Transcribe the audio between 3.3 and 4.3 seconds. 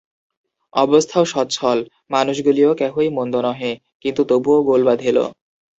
নহে, কিন্তু